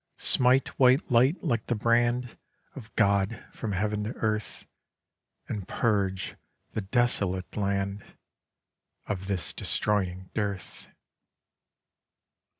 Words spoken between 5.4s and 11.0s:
And purge the desolate land Of this destroying dearth!